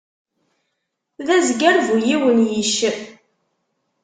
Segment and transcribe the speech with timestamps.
[1.25, 2.77] D azger bu yiwen yicc.